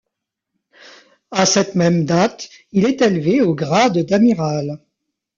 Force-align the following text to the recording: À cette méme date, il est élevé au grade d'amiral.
À 1.29 1.45
cette 1.45 1.75
méme 1.75 2.05
date, 2.05 2.49
il 2.71 2.85
est 2.85 3.03
élevé 3.03 3.41
au 3.43 3.53
grade 3.53 3.99
d'amiral. 3.99 4.79